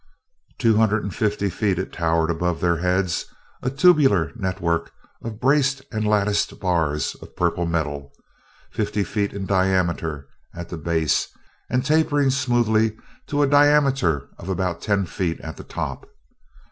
Two 0.57 0.77
hundred 0.77 1.03
and 1.03 1.13
fifty 1.13 1.47
feet 1.47 1.77
it 1.77 1.93
towered 1.93 2.31
above 2.31 2.59
their 2.59 2.77
heads, 2.77 3.27
a 3.61 3.69
tubular 3.69 4.31
network 4.35 4.91
of 5.21 5.39
braced 5.39 5.83
and 5.91 6.07
latticed 6.07 6.59
bars 6.59 7.13
of 7.21 7.35
purple 7.35 7.67
metal, 7.67 8.11
fifty 8.71 9.03
feet 9.03 9.31
in 9.31 9.45
diameter 9.45 10.27
at 10.55 10.69
the 10.69 10.77
base 10.77 11.27
and 11.69 11.85
tapering 11.85 12.31
smoothly 12.31 12.97
to 13.27 13.43
a 13.43 13.47
diameter 13.47 14.27
of 14.39 14.49
about 14.49 14.81
ten 14.81 15.05
feet 15.05 15.39
at 15.41 15.55
the 15.57 15.63
top. 15.63 16.09